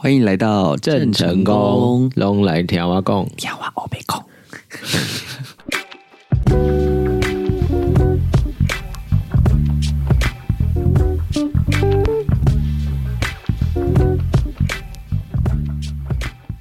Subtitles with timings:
[0.00, 4.22] 欢迎来到郑成功，龙来调啊讲，跳啊欧贝控。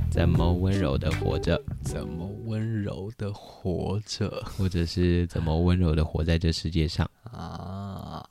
[0.09, 7.07] 怎么温柔的活着，怎么温柔的活着或者是怎么温柔的活在这世界上？
[7.31, 8.27] 啊？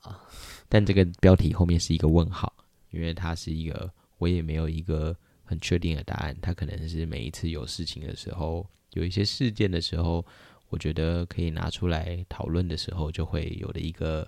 [0.67, 2.51] 但这个标题后面是一个问号，
[2.91, 6.37] 因为它是一个我也没有一个很确定的答案。
[6.41, 10.25] 它可能是每一次有事情的时候，有一些事件的时候，
[10.69, 14.27] 我觉得可以拿出来讨论的时候，就会有的一个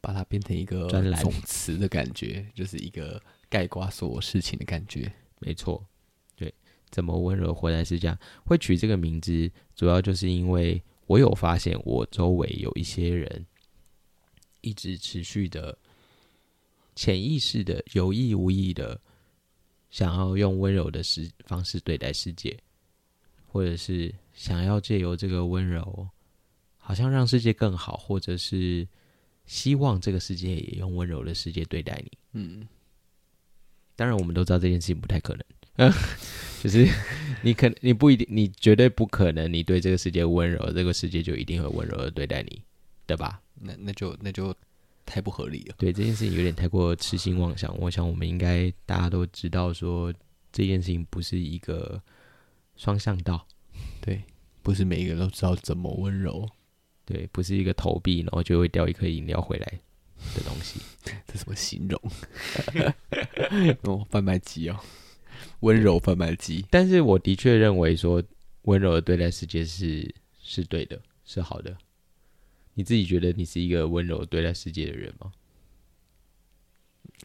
[0.00, 5.12] 把它变成一个专栏总词的感觉，就是一个概括所有事情的感觉。
[5.38, 5.86] 没错，
[6.36, 6.52] 对，
[6.90, 8.18] 怎么温柔活在世界上？
[8.44, 13.46] 会取这个名字，主要就是因为我有发现，我周围有一些人
[14.62, 15.76] 一直持续的、
[16.94, 19.00] 潜意识的、有意无意的，
[19.90, 22.56] 想要用温柔的世方式对待世界，
[23.46, 26.08] 或者是想要借由这个温柔，
[26.78, 28.86] 好像让世界更好，或者是
[29.46, 32.12] 希望这个世界也用温柔的世界对待你。
[32.32, 32.66] 嗯，
[33.96, 35.36] 当然，我们都知道这件事情不太可
[35.76, 35.92] 能，
[36.62, 36.88] 就是
[37.42, 42.62] 你可你不一定，你绝对不可能，你对这个世界温柔，这个世界就一定会温柔的对待你，
[43.06, 43.40] 对吧？
[43.60, 44.54] 那那就那就
[45.14, 45.76] 太不合理了。
[45.78, 47.72] 对这件事情有点太过痴心妄想。
[47.78, 50.12] 我想我们应该大家都知道，说
[50.50, 52.02] 这件事情不是一个
[52.74, 53.46] 双向道，
[54.00, 54.20] 对，
[54.60, 56.48] 不是每一个人都知道怎么温柔，
[57.04, 59.66] 对，不是一个投币然后就会掉一颗饮料回来
[60.34, 60.80] 的东西。
[61.28, 62.00] 这怎么形容？
[63.82, 64.80] 哦，贩卖机哦，
[65.60, 66.66] 温柔贩卖机。
[66.70, 68.20] 但是我的确认为说，
[68.62, 70.12] 温柔的对待世界是
[70.42, 71.76] 是对的，是好的。
[72.74, 75.32] 你自己觉得你是一个温柔对待世界的人吗？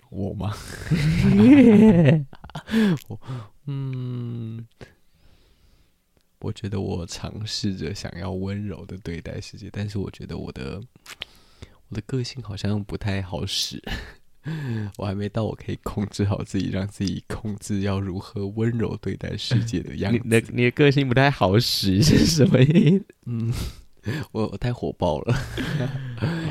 [0.10, 0.56] 我吗？
[3.08, 3.20] 我
[3.66, 4.66] 嗯，
[6.40, 10.82] 我觉得我尝试着想要温柔的对待世界，但是我觉得我的
[11.90, 13.82] 我的个性好像不太好使，
[14.98, 20.48] 我还没到我可以控制好自己，让自己控制要如何温柔对待世界的样子 你子。
[20.48, 23.06] 的你的个性不太好使是什么意思？
[23.26, 23.54] 嗯，
[24.32, 25.36] 我我太火爆了。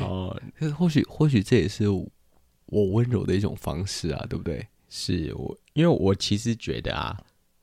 [0.01, 0.41] 哦，
[0.77, 4.67] 或许或许这也是我温柔的一种方式啊，对不对？
[4.89, 7.15] 是我，因为我其实觉得啊，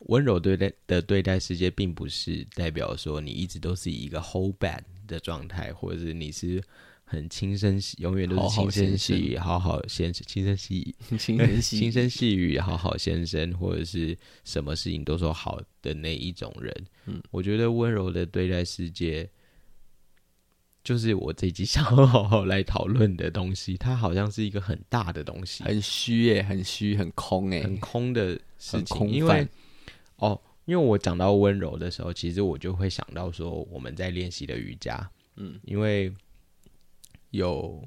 [0.07, 6.63] 温柔对待的对待世界，并不是代表说你一直都是一个 hold back 的状态，或者是你是
[7.05, 16.87] 很轻声细，永远都是轻声细语，好好先生，轻声细语， 轻声细 轻声细语，好好先生，或者是什么事情都说好的那一种人。
[17.07, 19.29] 嗯，我觉得温柔的对待世界，
[20.87, 23.77] 就是我这一集想要好好来讨论的东西。
[23.77, 29.11] 它好像是一个很大的东西，很虚耶，很虚，很空哎，很空的事情。
[29.11, 29.49] 因为
[30.19, 36.15] 哦，因为我讲到温柔的时候，其实我就会想到说我们在练习的瑜伽，嗯，因为
[37.31, 37.83] 有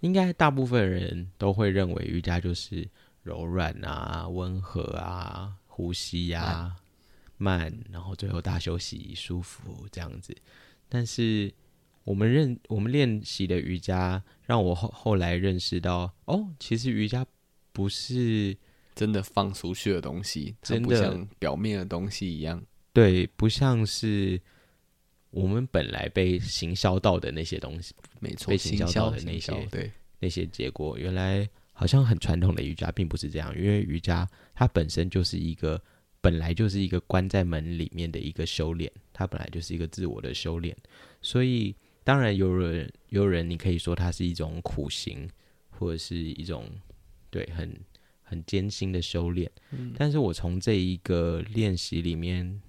[0.00, 2.88] 应该大部分人都会认为瑜伽就是
[3.22, 6.74] 柔软啊、温和啊、呼吸啊、
[7.36, 10.36] 慢，然后最后大休息、舒服这样子。
[10.88, 11.54] 但是
[12.08, 17.26] 我们认我们练习的瑜伽，让我后后来认识到，哦，其实瑜伽
[17.70, 18.56] 不是
[18.94, 22.64] 真的放出去的东西，真的像表面的东西一样。
[22.94, 24.40] 对，不像是
[25.28, 35.78] 我们本来被行销到的那些东西，没错，被行销到的那些对，那些结果，原来好像很传统的瑜伽并不是这样，因为瑜伽它本身就是一个
[36.22, 40.74] 本来就是一个关在门里面的一个修炼，它本来就是一个自我的修炼，
[41.20, 41.76] 所以
[42.08, 45.28] 当然有人有人你可以说它是一种苦行，
[45.68, 46.64] 或者是一种
[47.28, 47.78] 对很
[48.22, 49.92] 很艰辛的修炼，嗯。
[49.94, 52.62] 但是我从这一个练习里面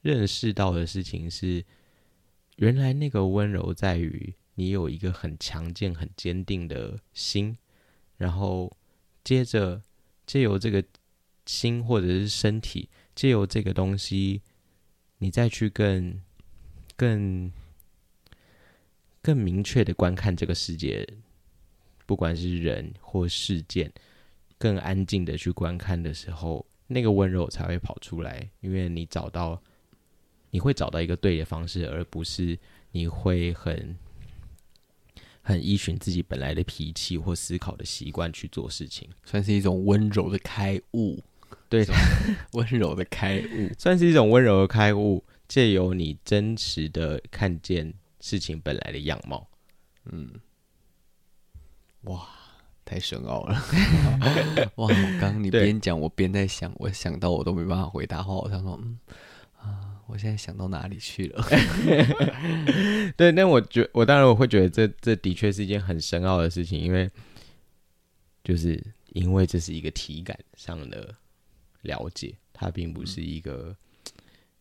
[0.00, 1.64] 认识到的事情是，
[2.56, 7.56] 原来那个温柔在于你有一个很强健、很坚定的心，
[8.16, 8.76] 然后
[9.22, 9.80] 接着
[10.26, 10.82] 借由这个
[11.44, 14.42] 心或者是身体，借由这个东西，
[15.18, 16.20] 你再去更
[16.96, 17.52] 更
[19.26, 21.04] 更明确的观看这个世界，
[22.06, 23.92] 不管是人或事件，
[24.56, 29.60] 更安静的去观看的时候，那个温柔才会跑出来，因为你找到，
[30.52, 32.56] 你会找到一个对的方式，而不是
[32.92, 33.96] 你会很
[35.42, 39.08] 很依循自己本来的脾气或思考的习惯去做事情。
[39.24, 41.20] 算是一种温柔的开悟，
[41.68, 41.84] 对，
[42.54, 43.74] 温柔的开悟。
[43.76, 47.92] 算是一种温柔的开悟，借由你真实的看见
[48.26, 49.48] 事情本来的样貌。
[50.06, 50.28] 嗯，
[52.02, 52.26] 哇，
[52.84, 53.54] 太深奥了。
[54.74, 58.98] 哇，我刚刚你边讲，我边在想，我想到我都没办法回答话，我想说，嗯
[59.60, 61.44] 啊，我现在想到哪里去了？
[63.16, 67.08] 对，那我觉我当然我会觉得这这的确是一件很深奥的事情，因为
[68.42, 71.14] 就是因为这是一个体感上的
[71.82, 73.76] 了解，它并不是一个、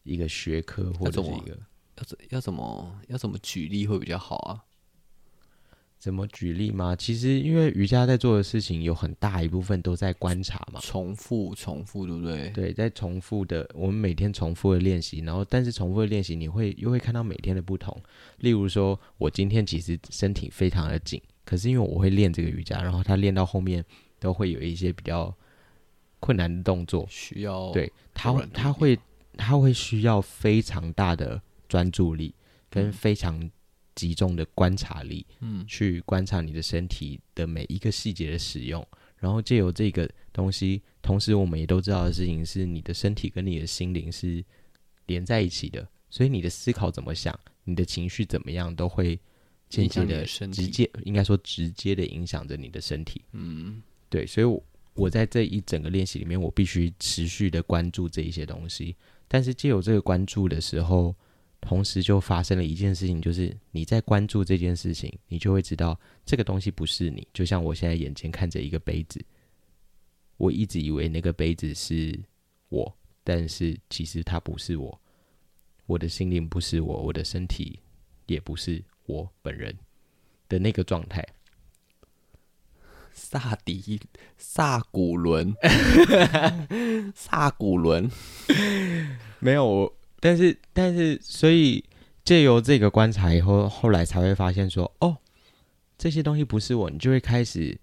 [0.04, 1.58] 一个学科或者是一个
[1.98, 4.64] 要怎要怎么要怎么举例会比较好啊？
[5.98, 6.96] 怎么举例吗？
[6.96, 12.50] 其实因为瑜伽在做的事情有很大一部分都在观察嘛，重复重复，对不对？
[12.50, 18.00] 对，在重复的，我们每天重复的练习，然后但是重复的练习，你会又会看到每天的不同。
[18.38, 23.84] 例如说，我今天其实身体非常的紧，可是因为我会练这个瑜伽，然后它练到后面
[24.20, 25.34] 都会有一些比较
[26.20, 29.00] 困难的动作，需要对它柔软度一点它会
[29.38, 32.34] 它会需要非常大的专注力
[32.70, 33.50] 跟非常
[33.94, 35.66] 集中的观察力，嗯。
[35.68, 38.86] 去观察你的身体的每一个细节的使用，
[39.18, 44.44] 然后借由这个东西，同时我们也都知道的事情是，你的身体跟你的心灵是
[45.06, 49.20] 连在一起的，所以你的思考怎么想，你的情绪怎么样，都会
[49.70, 53.22] 间接的的直接应该说直接的影响着你的身体。
[53.32, 53.82] 嗯。
[54.08, 54.64] 对，所以我，
[54.94, 58.96] 我在这一整个练习里面，我必须持续的关注这一些东西。
[59.28, 61.14] 但是，借由这个关注的时候，
[61.66, 67.28] 同时就发生了一件事情，就是你在关注这件事情，你就会知道这个东西不是你。
[67.34, 69.20] 就像我现在眼前看着一个杯子，
[70.38, 72.18] 我一直以为那个杯子是
[72.70, 75.02] 我，但是其实它不是我。
[75.88, 77.80] 我的心灵不是我，我的身体
[78.28, 79.76] 也不是我本人
[80.48, 81.26] 的那个状态。
[83.12, 84.00] 萨迪
[84.38, 85.56] 萨古伦，
[87.16, 88.12] 萨古伦，
[89.40, 91.86] 没有我，但是但是，所以
[92.24, 95.16] 借由这个观察以后，后来才会发现说，哦，
[96.00, 97.78] 这些东西不是我，你就会开始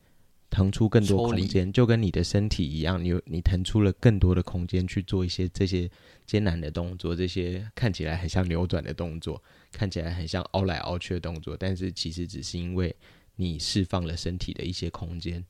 [0.50, 5.88] 腾出更多空间，就跟你的身体一样，你有你腾出了更多的空间去做一些这些
[6.26, 9.40] 艰难的动作，这些看起来很像扭转的动作，
[9.70, 12.92] 看起来很像凹来凹去的动作，但是其实只是因为
[13.36, 15.44] 你释放了身体的一些空间，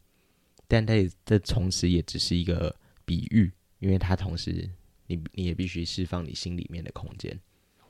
[0.69, 4.69] 但它也这同时也只是一个比喻，因为它同时
[5.13, 7.39] 你你也必须释放你心里面的空间。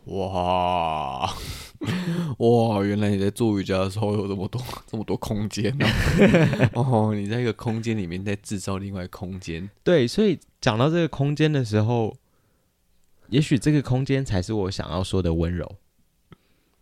[0.07, 1.33] 哇
[2.39, 2.83] 哇！
[2.85, 5.87] 原来你在做瑜伽的时候有这么多 这么多空间呢、
[6.75, 12.17] 哦，你在一个空间里面在制造另外空间，对，所以讲到这个空间的时候，
[13.29, 15.77] 也许这个空间才是我想要说的温柔，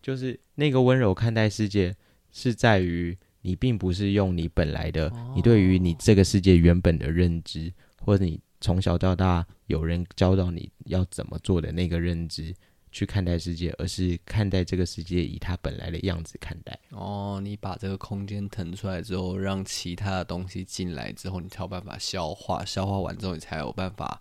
[0.00, 1.94] 就是那个温柔看待世界
[2.32, 7.70] 是在于你并不是用你本来的，你对于你这个世界原本的认知，
[8.02, 12.54] 或者你从小到大有人教导你要怎么做的那个认知
[12.92, 16.78] 去看待世界，而是看待这个世界以它本来的样子看待。
[16.90, 24.20] 哦，你把这个空间腾出来之后，让其他的东西进来之后，你才有办法消化，消化完之后，你才有办法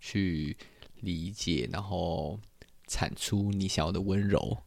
[0.00, 0.56] 去
[1.00, 2.38] 理解，然后
[2.86, 4.58] 产出你想要的温柔。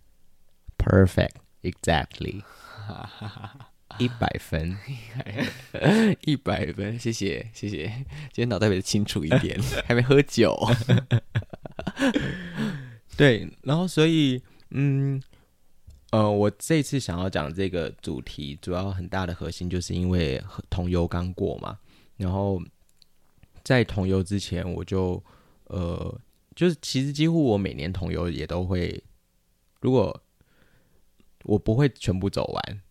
[0.78, 2.44] Perfect, exactly，
[4.00, 4.78] 一百分。
[6.22, 7.88] 一百分，谢谢谢谢，
[8.32, 10.58] 今天脑袋比较清楚一点， 还没喝酒。
[13.18, 14.42] 对，然后所以，
[14.72, 15.22] 嗯，
[16.12, 21.80] 呃，我这次想要讲这个主题，主要很大的核心就是因为同游刚过嘛，
[22.18, 22.62] 然后
[23.64, 25.24] 在同游之前，我就
[25.66, 26.22] 呃，
[26.56, 29.04] 就是其实几乎我每年同游也都会，
[29.82, 30.24] 如果
[31.44, 32.82] 我不会全部走完，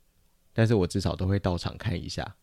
[0.56, 2.34] 但是我至少都会到场看一下，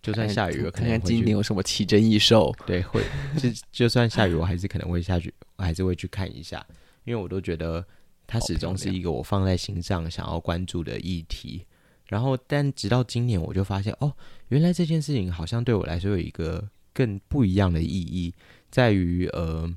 [0.00, 2.54] 就算下雨，我可看看今年有什么奇珍异兽。
[2.64, 3.02] 对，会
[3.36, 6.64] 就就算下雨，我还是可能会下去，我还是会去看一下，
[7.02, 7.84] 因为我都觉得
[8.28, 11.66] 它始终是一个我放在心上想要关注的议题。
[12.06, 14.14] 然后，但直到今年，我就发现哦，
[14.50, 18.32] 原来这件事情好像对我来说有一个更不一样的意义，
[18.70, 19.68] 在于呃，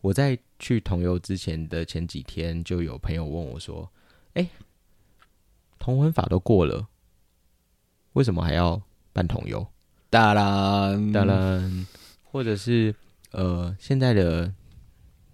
[0.00, 3.88] 我在去同游之前的前几天，就有朋友问我说
[4.34, 4.48] ：“哎，
[5.78, 6.88] 同婚法都过了，
[8.12, 8.80] 为什么还要
[9.12, 9.66] 办同游？”
[10.10, 11.86] 当然，当然，
[12.24, 12.92] 或者是
[13.30, 14.52] 呃，现在的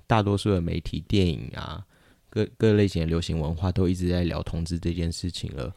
[0.07, 1.85] 大多数的媒体、电影啊，
[2.29, 5.75] 各各类型的流行文化都一直在聊同志这件事情了，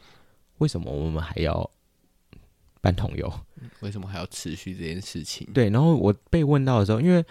[0.58, 1.70] 为什么我们还要
[2.82, 3.32] 办同游？
[3.80, 5.48] 为什么还要持续这件事情？
[5.54, 7.24] 对，然后我被问到的时候，因为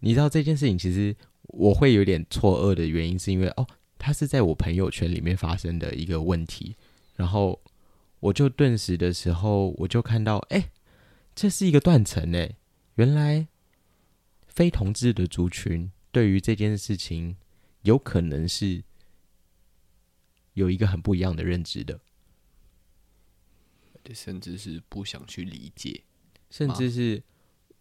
[0.00, 1.14] 你知道这件事情，其实
[1.44, 3.64] 我会有点错愕的原因，是因为哦，
[3.96, 6.74] 它是在我朋友圈里面发生的一个问题，
[7.14, 7.60] 然后
[8.22, 10.70] 我就顿时的时候，我就看到，哎，
[11.34, 12.56] 这是一个断层哎，
[12.94, 13.48] 原来
[14.46, 17.36] 非同志的族群对于这件事情，
[17.82, 18.84] 有可能是
[20.54, 21.98] 有一个很不一样的认知的。
[24.14, 26.04] 甚至是不想去理解。
[26.48, 27.22] 甚至是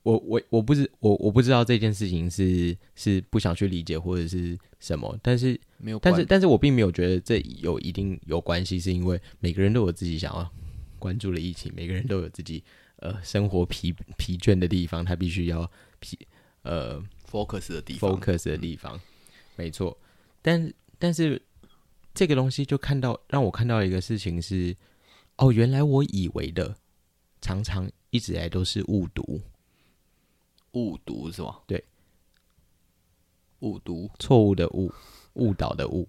[0.04, 10.52] 我我我不知我我不知道这件事情是是不想去理解或者是什么，但是没有，但是但是我并没有觉得这有一定有关系，是因为每个人都有自己想要
[10.98, 12.64] 关注的疫情，每个人都有自己
[12.98, 16.18] 呃生活疲疲倦的地方，他必须要疲
[16.64, 19.00] 呃 focus 的地方，focus 的地方，
[19.56, 19.96] 没错。
[20.42, 21.40] 但但是
[22.16, 24.76] 这个东西就看到让我看到一个事情是，
[25.38, 26.76] 哦，原来我以为的
[27.40, 29.42] 常常一直以来都是误读，
[30.74, 31.60] 误读是吗？
[31.68, 31.84] 对，
[33.60, 34.92] 误读错误的误，
[35.34, 36.08] 误导的误，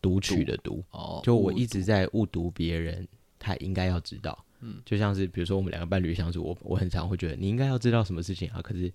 [0.00, 0.82] 读取的读。
[0.90, 3.06] 哦，就我一直在误读别人，
[3.38, 4.44] 他应该要知道。
[4.60, 8.92] 嗯，就像是比如说我们两个伴侣相处，我我很常会觉得你应该要知道什么事情啊，可是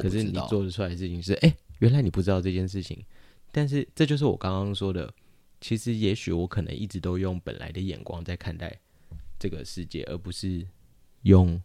[0.00, 3.04] 可是你做得出来的事情是，哎、原来你不知道这件事情。
[3.52, 5.12] 但是这就是我刚刚说的，
[5.60, 8.78] 其实也许我可能一直都用本来的眼光在看待
[9.38, 10.66] 这个世界，而不是
[11.22, 11.60] 用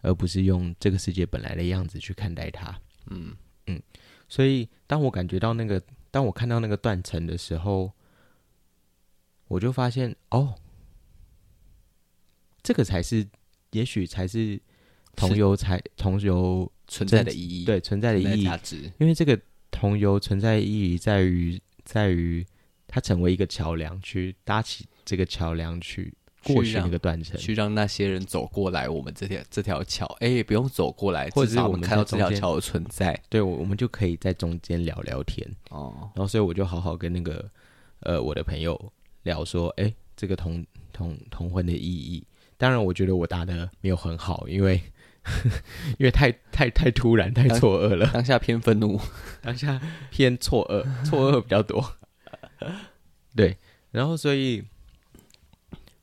[0.00, 2.80] 而不是用这个世界本来的样子去看待它。
[3.10, 3.36] 嗯。
[3.70, 3.82] 嗯，
[4.30, 5.78] 所以当我感觉到那个，
[6.10, 7.92] 当我看到那个断层的时候，
[9.46, 10.54] 我就发现哦，
[12.62, 13.28] 这个才是，
[13.72, 14.58] 也许才是
[15.14, 19.38] 同游才同游存在的意义，对存在的意义，价值，因为这个
[19.70, 22.46] 同游存在的意义在于在于
[22.86, 26.14] 它成为一个桥梁，去搭起这个桥梁去
[26.54, 27.38] 过去那个断层。
[27.38, 33.18] 去让那些人走过来，我们这条这条桥，哎、也不用走过来，或者是我们们看到这条桥的存在。
[33.28, 35.46] 对，我我们就可以在中间聊聊天。
[35.70, 37.48] 哦，然后所以我就好好跟那个
[38.00, 42.26] 呃我的朋友聊说，哎，这个同同同婚的意义。
[42.56, 44.80] 当然，我觉得我答的没有很好，因为
[45.98, 49.00] 因为太太太突然，太错愕了， 当下偏愤怒，
[49.40, 51.94] 当下偏错愕，错愕比较多。
[53.36, 53.56] 对，
[53.92, 54.64] 然后所以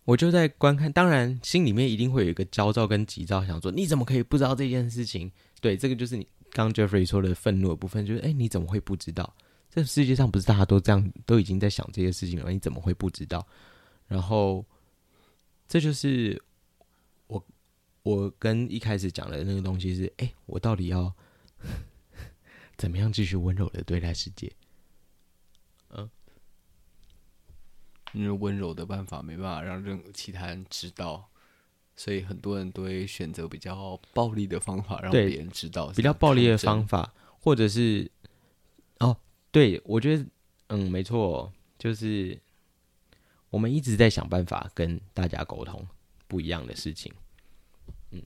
[0.05, 5.31] 我就在观看，当然心里面一定会有一个焦躁跟急躁，想说你怎么可以不知道这件事情？
[5.59, 9.35] 对，这个就是你刚 Jeffrey 说的愤怒的部分，就是哎，你怎么会不知道？
[9.69, 13.45] 这世界上不是大家都这样，都已经在想这些事情了，你怎么会不知道？
[14.07, 14.63] 然后
[15.67, 16.41] 这就是
[17.27, 17.43] 我
[18.03, 21.11] 我跟一开始讲的那个东西是，哎，我到底要
[22.77, 24.51] 怎么样继续温柔的对待世界？
[25.89, 26.07] 嗯
[28.15, 31.29] 因为温柔的办法没办法让任何其他人知道，
[31.97, 38.09] 所以很多人都会选择比较暴力的方法让别人知道，比较暴力的方法，或者是
[38.99, 39.15] 哦，
[39.51, 40.25] 对我觉得
[40.67, 42.39] 嗯，没错，就是
[43.49, 45.85] 我们一直在想办法跟大家沟通
[46.27, 47.13] 不一样的事情。
[48.11, 48.23] 嗯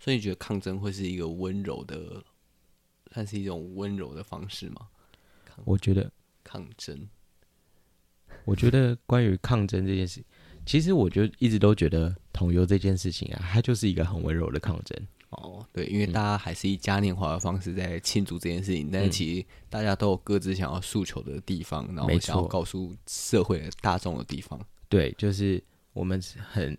[0.00, 2.24] 所以你觉得抗争会是一个温柔的，
[3.12, 4.88] 算是一种温柔的方式吗？
[5.64, 6.10] 我觉得，
[6.42, 7.06] 抗争，
[8.44, 10.22] 我觉得关于抗争这件事，
[10.66, 14.98] 其实我就一直都觉得同游这件事情啊，它就是一个很温柔的抗争。
[15.30, 24.60] 哦，对，因为大家还是以嘉年华的方式在庆祝这件事情，但是其实大家都有各自想要诉求的地方，然后想要告诉社会的大众的地方。
[24.88, 26.20] 对，就是我们
[26.50, 26.76] 很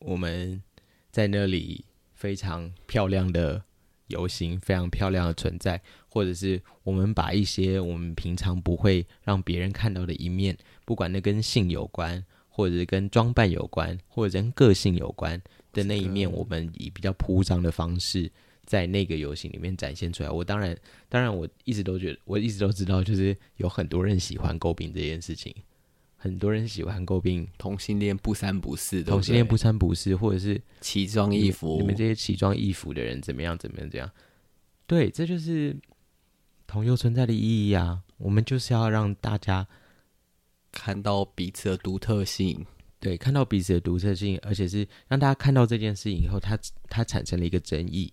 [0.00, 0.62] 我们
[1.10, 3.62] 在那里非常漂亮的
[4.08, 10.54] 游行，非常漂亮的存在，或者是我们把一些我们平常不会让别人看到的一面，
[10.88, 15.38] 不管那跟性有关，或者是跟装扮有关，或者跟个性有关
[15.70, 18.32] 的那一面，我们以比较铺张的方式。
[18.64, 20.76] 在那个游行里面展现出来，我当然，
[21.08, 25.54] 当然，我一直都觉得，我一直都知道，就是有很多人喜欢诟病这件事情，
[26.16, 34.10] 很多人喜欢诟病同性恋不三不四，对对同性恋不三不四，或者是奇装异服，你们这些奇装异服的人怎么样怎么样怎样？
[34.86, 35.74] 对，这就是
[36.66, 38.02] 同游存在的意义啊！
[38.18, 39.66] 我们就是要让大家
[40.80, 42.64] 看到彼此的独特性，
[43.00, 46.56] 对看到彼此的独特性，而且是让大家看到这件事情以后，它
[46.88, 48.12] 它产生了一个争议，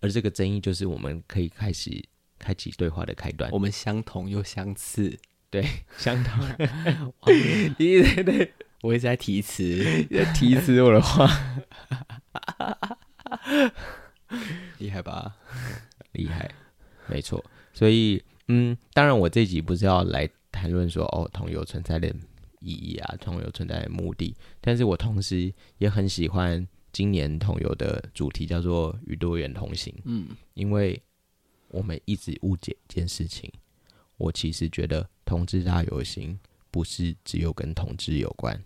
[0.00, 2.02] 而这个争议就是我们可以开始
[2.38, 3.58] 开启对话的开端我。
[3.58, 5.18] 们相同又相似。
[5.50, 5.68] 对，
[5.98, 6.42] 相同
[7.76, 11.28] 对对对，我一直在提词，在提词我的话，
[14.78, 15.36] 厉害吧？
[16.12, 16.50] 厉害，
[17.06, 17.44] 没错。
[17.74, 22.14] 所以，嗯，当然，我这集不是要来谈论说哦，同游存在的
[22.60, 29.92] 意义啊，同游存在的目的，但是我同时也很喜欢今年同游的主题叫做“与多元同行”。
[30.04, 31.02] 嗯，因为
[31.68, 33.50] 我们一直误解一件事情，
[34.18, 36.38] 我其实觉得同志大游行
[36.70, 38.62] 不是只有跟同志有关，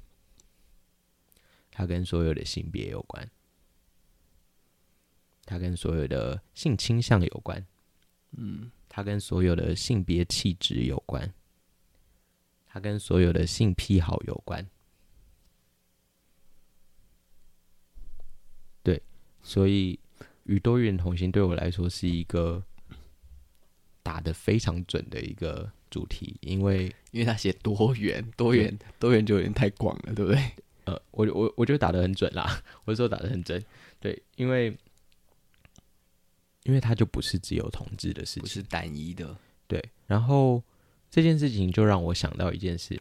[1.71, 3.31] 它跟所有的性别有关，
[5.45, 7.65] 它跟所有的性倾向有关，
[8.33, 11.33] 嗯，它跟所有的性别气质有关，
[12.77, 14.63] 它跟所有的性癖好有关。
[18.83, 19.03] 对
[19.43, 19.99] 所以
[20.45, 22.63] 与多元同行对我来说是一个
[24.03, 30.51] 打的非常准的一个主题，因为因为他写多元，多元，多元就有点太广了，对不对？
[30.85, 33.65] 呃，我我我觉得打的很准啦，我说打的很准，
[34.01, 34.77] 对，因为
[36.65, 39.35] 因为它就不是只有同志的事情，不是单一的。
[39.67, 40.63] 对，然后
[41.17, 43.01] 这件事情就让我想到一件事，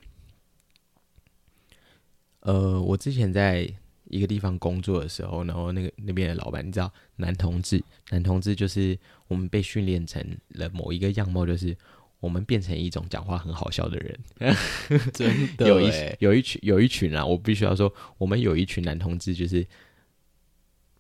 [2.40, 3.70] 呃，我之前在
[4.06, 11.76] 一个地方工作的时候，然后那个那边的老板，你知道，男同志，男同志就是我们被训练成了某一个样貌，就是
[12.22, 14.18] 我们变成一种讲话很好笑的人，
[15.12, 19.68] 真的有一欸有一群有一群啊，我必须要说，我们有一群男同志，就是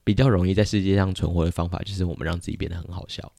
[0.04, 3.32] 比较容易在世界上存活的方法，就是我们让自己变得很好笑。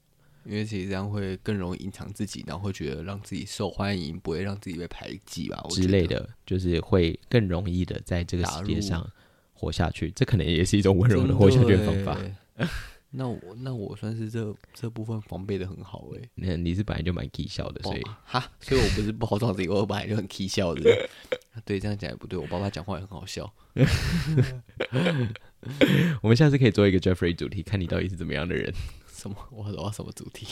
[0.47, 5.61] 因为其实这样会更容易隐藏自己，然后会觉得让自己受欢迎，不会让自己被排挤吧？
[5.71, 9.05] 之类的，就是会更容易的在这个世界上
[9.53, 10.11] 活下去。
[10.13, 12.17] 这可能也是一种温柔的活下去的方法。
[13.11, 21.09] 那我那我算是这这部分防备的很好哎、那你是本来就蛮搞笑的，所以哦哈，所以我不是包装自己，我本来就很 k 笑的。
[21.65, 23.51] 对，这样讲也不对，我爸爸讲话也很好笑。
[26.21, 28.71] 我们下次可以做一个 Jeffrey 主题，看你到底是怎么样的人。
[29.17, 29.37] 什么？
[29.51, 30.47] 我我什么主题？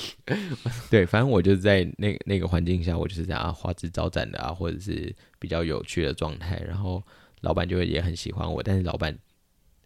[0.90, 7.02] 对，反正我就是在那那个环境下，我就是这样，花枝招展的啊，或者是比较有趣的状态，然后
[7.42, 9.18] 老板就会也很喜欢我，但是老板，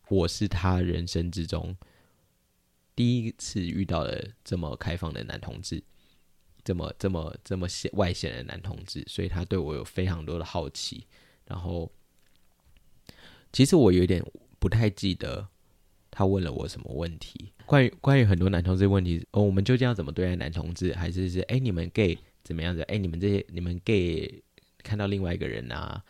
[0.08, 1.76] 我是他人生之中
[2.94, 5.82] 第一次遇到了这么开放的男同志，
[6.62, 11.04] 这么这么这么外显的男同志，所以他对我有非常多的好奇，
[11.46, 11.90] 然后
[13.52, 14.24] 其实我有点
[14.60, 15.48] 不太记得
[16.18, 17.52] 他问了我什么问题。
[17.64, 20.92] 关于关于很多男同志问题，哦，我们究竟要怎么对待男同志？
[20.94, 22.82] 还是是哎，你们 gay 怎么样子？
[22.82, 24.42] 哎，你们这些你们 gay
[24.82, 26.02] 看到另外一个人啊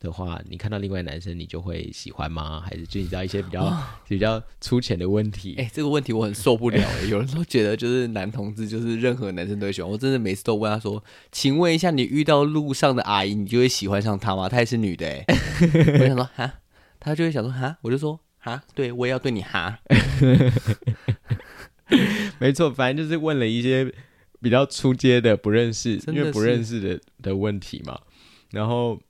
[0.00, 2.62] 的话，你看到另外男生，你就会喜欢吗？
[2.64, 3.76] 还是就你知道一些比较、
[4.08, 5.56] 比较粗浅的问题？
[5.58, 7.08] 哎、这个问题我很受不了、欸。
[7.10, 14.48] 有人都觉得就是男同志就是任何男生都会喜欢，我真的每次都问他说：“请问一下，你遇到路上的阿姨，你就会喜欢上她吗？
[14.48, 15.26] 她也是女的、欸。
[16.00, 16.54] ”我想说哈，
[16.98, 19.78] 他就会想说哈，我就说哈，对我也要对你哈。
[22.40, 23.94] 没错，反正就是问了一些
[24.40, 28.00] 比较出街的不认识，因为不认识的的问题嘛。
[28.50, 29.00] 然后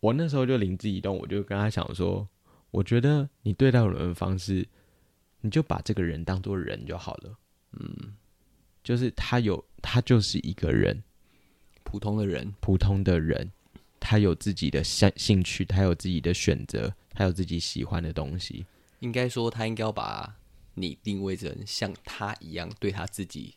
[0.00, 2.28] 我那时候就灵机一动，我就跟他讲说，
[2.72, 4.66] 我觉得你对待人的方式，
[5.42, 7.38] 你就把这个人当做人就好了。
[7.78, 8.14] 嗯，
[8.82, 11.04] 就是他有，他就是一个人，
[11.84, 13.52] 普通的人，普通的人，
[14.06, 18.66] 他有自己的兴兴趣，他有自己的选择，他有自己喜欢的东西。
[19.00, 20.36] 应该说他应该要把
[20.74, 23.54] 你定位成像他一样对他自己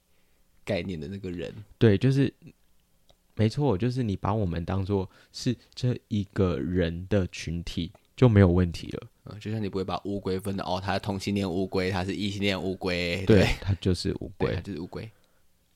[0.64, 1.54] 概念的那个人。
[1.78, 2.34] 对，就是
[3.36, 9.08] 没错，就是你把我们当做是这一个人的群体就没有问题了。
[9.26, 14.62] 嗯，就像你不会把乌龟分的哦，他是同性恋乌龟，他是异性恋乌龟，对他，，就是乌，龟他。
[14.62, 15.02] 就是乌龟，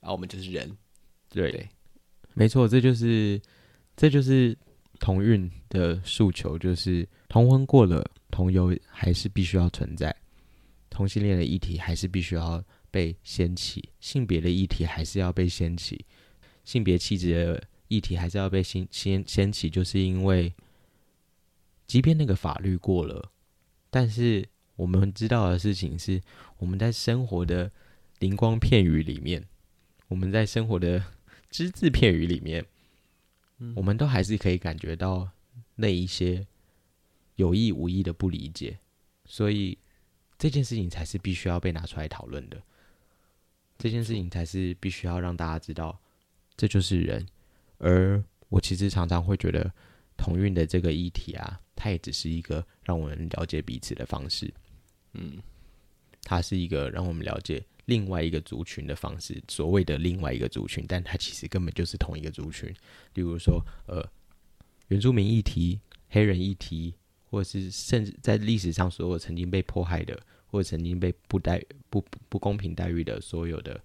[0.00, 0.74] 然后我们就是人，
[1.28, 1.68] 对，对
[2.32, 3.38] 没错，这就是
[3.96, 4.56] 这就是
[4.98, 10.14] 同运的诉求，就是同婚过了，同游还是必须要存在，
[10.90, 16.04] 同性恋的议题还是必须要被掀起，性别的议题还是要被掀起，
[16.64, 20.52] 性别气质的议题还是要被掀掀掀起，就是因为，
[21.86, 23.30] 即便那个法律过了，
[23.90, 26.20] 但是我们知道的事情是，
[26.58, 27.70] 我们在生活的
[28.18, 29.44] 灵光片语里面，
[30.08, 31.02] 我们在生活的
[31.50, 32.64] 只字片语里面，
[33.74, 35.28] 我们都还是可以感觉到
[35.74, 36.46] 那一些
[37.36, 38.78] 有意无意的不理解，
[39.24, 39.78] 所以
[40.38, 42.62] 这件事情才是必须要被拿出来讨论的。
[43.78, 46.00] 这件事情才是必须要让大家知道，
[46.56, 47.26] 这就是人。
[47.78, 49.72] 而我其实常常会觉得，
[50.16, 54.52] 同运的这个议题啊，它也只是一个让我们了解彼此的方式。
[55.14, 55.42] 嗯，
[56.22, 62.68] 它是一个让我们了解另外一个族群的方式，所谓的另外一个族群，但它其实根本就是同一个族群。
[63.14, 64.08] 例如说，呃，
[64.88, 66.94] 原住民议题、黑人议题，
[67.30, 73.82] 或者是甚至在历史上所有曾经被迫害的，或者曾经被不待不不不公平待遇的所有的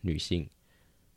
[0.00, 0.48] 女性，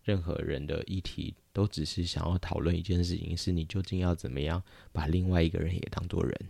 [0.03, 6.49] 任何人的议题，都只是想要讨论一件事情：是你究竟要怎么样把另外一个人也当做人？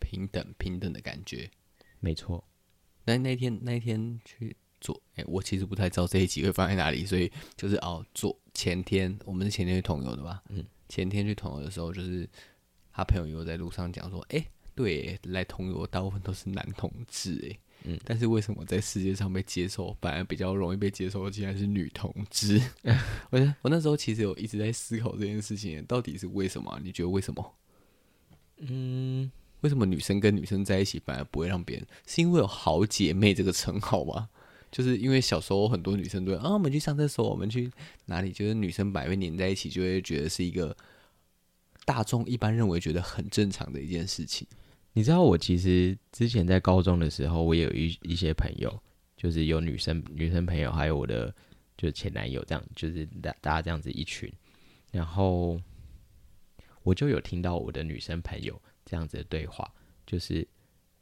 [0.00, 1.48] 平等平等的感觉。
[2.00, 2.42] 没错，
[3.04, 10.42] 那那天那天去做，哎、我其实不太知道这一集会放在哪里，所以就是哦，做前天我们是前天去同游的吧？
[10.48, 12.28] 嗯，前天去同游的时候，就是
[12.92, 22.60] 他朋友又在路上讲说，哎、对，来同游大部分都是男同志，哎，嗯但是为什么在世界上被接受，反而比较容易被接受的竟然是女同志？
[23.30, 26.80] 我我那时候其实有一直在思考这件事情，到底是为什么啊？
[26.82, 27.54] 你觉得为什么？
[28.62, 29.30] 嗯，
[29.60, 31.86] 为什么女生跟女生在一起反而不会让别人？
[32.06, 34.28] 是因为有好姐妹这个称号吗？
[34.70, 37.68] 就是因为小时候很多女生都会啊，我们去上厕所，我们去
[38.04, 38.30] 哪里？
[38.30, 40.76] 就是女生百会黏在一起，就会觉得是一个
[41.84, 44.46] 大众一般认为觉得很正常的一件事情。
[44.92, 48.80] 你知道我其实之前在高中的时候，我也有一一些朋友，
[49.16, 51.34] 就是有女生女生朋友，还有我的
[51.76, 54.32] 就是前男友这样，就是大大家这样子一群，
[54.92, 55.60] 然后
[56.84, 58.60] 我就有听到我的女生朋友。
[58.90, 59.72] 这样子的对话，
[60.04, 60.44] 就是，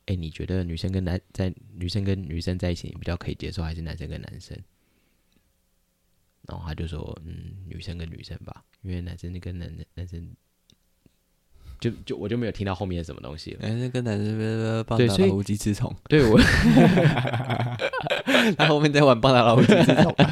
[0.05, 4.55] 哎，你觉得女生跟男在女生跟女生在一起，你比较可以接受，还是男生跟男生？
[6.47, 10.29] 然后他就说，嗯，女生跟女生吧，因为男生跟男男生，
[11.81, 13.67] 就就我就没有听到后面什么东西了。
[13.67, 16.39] 男生跟男生对，所以无机之虫，对我
[18.59, 20.15] 他后面在玩棒打老无机之虫。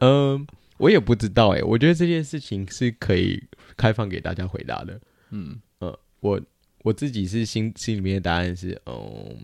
[0.00, 0.44] 嗯，
[0.78, 3.44] 我也不知道哎，我觉得这件事情是可以
[3.76, 5.00] 开放给大家回答的。
[5.30, 6.40] 嗯呃，我
[6.82, 9.36] 我自己是心心里面的答案是，嗯，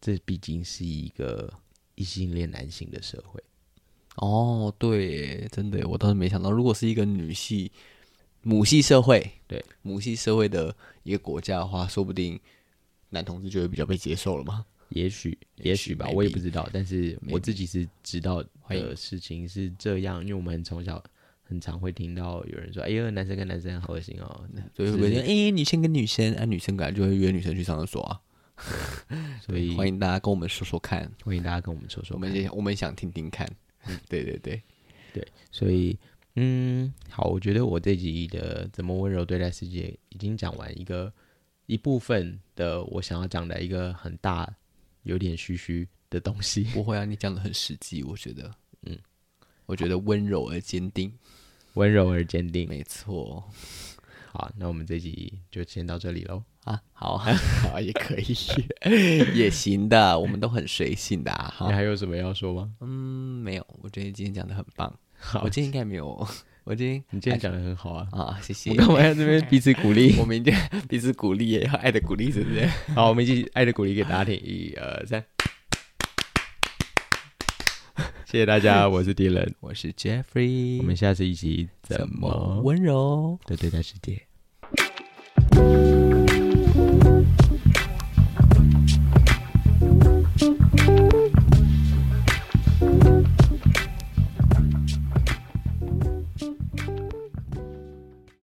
[0.00, 1.52] 这毕竟是一个
[1.94, 3.42] 异性恋男性的社会。
[4.16, 7.72] 哦，对，真的，我倒是没想到，如果是一个女系
[8.42, 12.38] 母系社会，对母系社会的一个国家的话，说不定
[13.08, 14.66] 男同志就会比较被接受了吗？
[14.90, 16.68] 也许，也许吧，我也不知道。
[16.72, 21.02] 但是我自己是知道的事情是这样，因为我们从小。
[21.52, 28.20] 很常会听到有人说：“哎呦，男生跟男生好恶心哦。”所以会说：“哎，女生跟女生，啊，女生本来就会约女生去上厕所啊。
[29.44, 33.46] ”所以欢迎大家跟我们说说看，欢迎大家跟我们说说，我们也我们想听听看。
[34.08, 34.62] 对对对
[35.12, 35.98] 对，所以
[36.36, 41.12] 嗯，好，我觉得我这集的怎么温柔对待世界已经讲完一个
[41.66, 44.48] 一部分的我想要讲的一个很大
[45.02, 46.64] 有点虚虚的东西。
[46.72, 48.50] 不会啊，你讲的很实际，我觉得，
[48.86, 48.96] 嗯，
[49.66, 51.12] 我觉得温柔而坚定。
[51.74, 53.42] 温柔而坚定，没错。
[54.32, 56.42] 好，那我们这集就先到这里喽。
[56.64, 58.34] 啊，好， 好，也可以，
[59.34, 60.18] 也行的。
[60.18, 61.54] 我们都很随性的。
[61.66, 62.70] 你还有什么要说吗？
[62.80, 62.88] 嗯，
[63.42, 63.66] 没有。
[63.82, 64.92] 我觉得今天讲的很棒。
[65.18, 66.26] 好，我今天应该没有。
[66.64, 68.08] 我今天你今天讲的很好啊。
[68.12, 68.70] 啊，谢谢。
[68.70, 70.14] 我干嘛在这边彼此鼓励？
[70.20, 70.54] 我们一定
[70.88, 72.64] 彼此鼓励，要爱的鼓励，是不是？
[72.94, 74.34] 好，我们一起爱的鼓励给大家听。
[74.36, 75.22] 一二三。
[78.32, 82.62] 谢谢大家， 我是迪伦，我是 Jeffrey，我们下次一起怎么？
[82.64, 83.38] 温柔？
[83.44, 84.22] 的对待世界。